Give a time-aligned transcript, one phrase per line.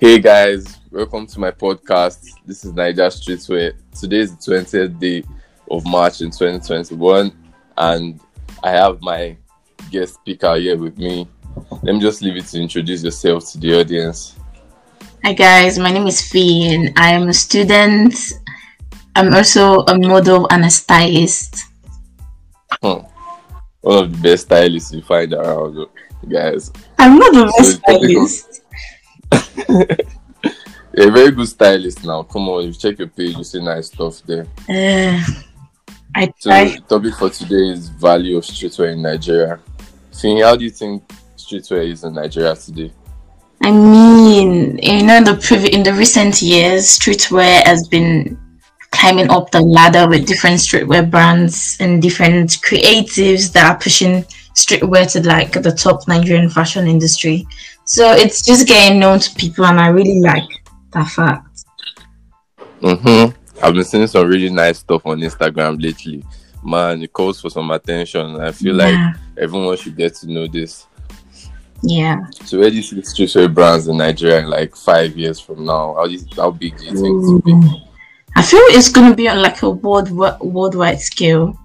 [0.00, 2.24] Hey guys, welcome to my podcast.
[2.46, 3.72] This is Naija Streetwear.
[3.98, 5.24] Today is the 20th day
[5.70, 7.32] of March in 2021,
[7.76, 8.20] and
[8.62, 9.36] I have my
[9.90, 11.26] guest speaker here with me.
[11.82, 14.36] Let me just leave it to introduce yourself to the audience.
[15.24, 18.14] Hi guys, my name is Fee and I am a student.
[19.16, 21.64] I'm also a model and a stylist.
[22.80, 23.02] Hmm.
[23.80, 25.86] One of the best stylists you find around,
[26.28, 26.70] guys.
[27.00, 28.62] I'm not the best So, stylist.
[29.68, 29.86] You're
[31.08, 32.22] a very good stylist now.
[32.22, 34.46] Come on, you check your page, you see nice stuff there.
[34.68, 35.22] Uh,
[36.14, 36.64] I So, try.
[36.76, 39.60] the topic for today is value of streetwear in Nigeria.
[40.12, 41.02] Fee, how do you think
[41.36, 42.92] streetwear is in Nigeria today?
[43.62, 48.38] I mean, you know, in the previ- in the recent years, streetwear has been
[48.90, 54.24] climbing up the ladder with different streetwear brands and different creatives that are pushing
[54.58, 57.46] streetwear to like the top Nigerian fashion industry.
[57.84, 60.48] So it's just getting known to people, and I really like
[60.92, 61.64] that fact.
[62.80, 63.64] Mm-hmm.
[63.64, 66.24] I've been seeing some really nice stuff on Instagram lately.
[66.64, 68.40] Man, it calls for some attention.
[68.40, 70.86] I feel like everyone should get to know this.
[71.82, 72.26] yeah.
[72.44, 75.64] So where do you see the streetwear brands in Nigeria in like five years from
[75.64, 75.94] now?
[75.94, 77.84] How, you, how big do you think it will be?
[78.36, 81.58] I feel it's gonna be on like a world worldwide scale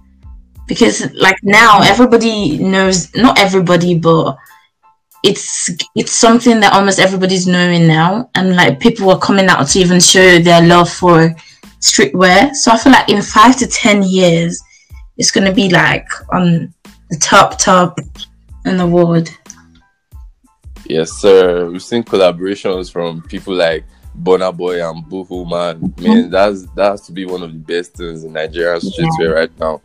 [0.66, 4.36] because like now everybody knows not everybody but
[5.22, 9.78] it's it's something that almost everybody's knowing now and like people are coming out to
[9.78, 11.34] even show their love for
[11.80, 14.62] streetwear so I feel like in five to ten years
[15.16, 16.72] it's gonna be like on
[17.10, 17.98] the top top
[18.64, 19.30] in the world
[20.86, 21.70] Yes, sir.
[21.70, 23.84] We've seen collaborations from people like
[24.22, 25.94] Burna Boy and Boohoo Man.
[25.98, 29.58] Man, that's that has to be one of the best things in Nigerian streetwear right
[29.58, 29.80] now.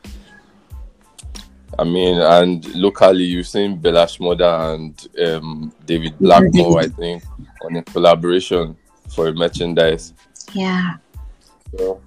[1.77, 7.23] I mean, and locally, you've seen Bella Shmurda and um, David Blackmore, I think,
[7.63, 8.75] on a collaboration
[9.09, 10.13] for merchandise.
[10.53, 10.95] yeah
[11.77, 12.01] So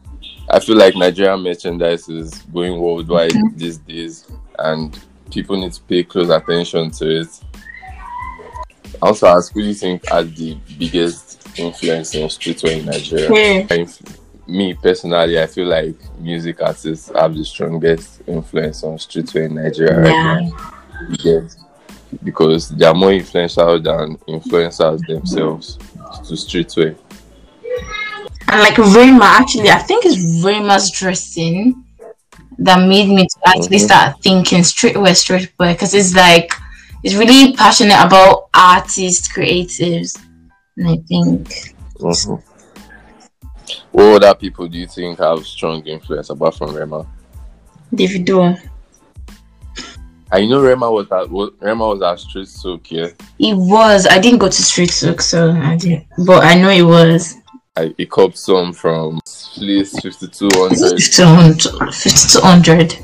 [0.51, 4.27] I feel like Nigerian merchandise is going worldwide these days,
[4.59, 4.99] and
[5.31, 7.41] people need to pay close attention to it.
[9.03, 13.67] I also ask, who do you think has the biggest influence in streetwear in Nigeria?
[13.71, 14.22] Inf-
[14.53, 19.99] Me personally, I feel like music artists have the strongest influence on streetwear in Nigeria
[20.11, 20.35] Yeah.
[20.35, 21.17] right now.
[21.25, 21.57] Get?
[22.23, 25.79] Because they are more influential than influencers themselves
[26.27, 26.95] to streetwear.
[28.49, 31.85] And like Rema, actually, I think it's Rema's dressing
[32.59, 33.87] that made me to actually Mhm.
[33.89, 36.53] start thinking streetwear, streetwear, because it's like
[37.03, 40.11] it's really passionate about artists, creatives,
[40.77, 41.49] and I think
[41.99, 42.43] Mhm.
[43.91, 47.07] What other people do you think have strong influence apart from Rema?
[47.95, 48.59] Davido.
[50.31, 51.29] I know Rema was at
[51.61, 53.09] Rema was at Street Souk, yeah.
[53.39, 54.07] It was.
[54.07, 56.07] I didn't go to Street Souk, so I didn't.
[56.27, 57.35] But I know it was.
[57.77, 59.21] I he copped some from
[59.55, 60.99] Fleece fifty two hundred.
[60.99, 62.99] 5200.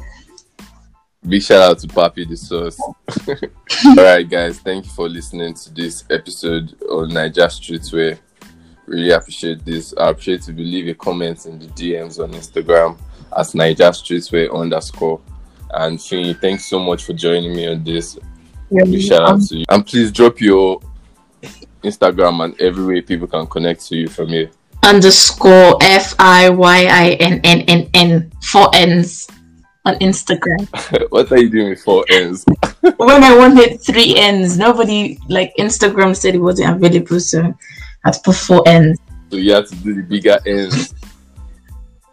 [1.28, 2.80] Big shout out to Papi the Source.
[3.98, 8.18] Alright guys, thank you for listening to this episode on Naija Streetwear.
[8.88, 9.92] Really appreciate this.
[9.98, 12.98] I appreciate if you leave a comment in the DMs on Instagram
[13.36, 15.20] at Naija Streetwear underscore.
[15.70, 18.18] And Fini, thanks so much for joining me on this.
[18.72, 19.64] Big shout out to you.
[19.68, 20.80] And please drop your
[21.82, 24.50] Instagram and every way people can connect to you from here.
[24.82, 28.32] Underscore F I Y I N N N N.
[28.50, 29.28] Four N's
[29.84, 30.66] on Instagram.
[31.10, 32.46] what are you doing with four N's?
[32.80, 37.54] when I wanted three N's, nobody like Instagram said it wasn't available, so
[38.04, 38.98] I had to put four ends.
[39.30, 40.94] So you have to do the bigger ends.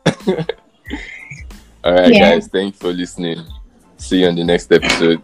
[1.85, 2.31] Alright Yeah.
[2.35, 3.43] guys, thanks for listening.
[3.97, 5.21] See you on the next episode.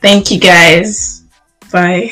[0.00, 1.22] Thank you guys.
[1.72, 2.10] Bye.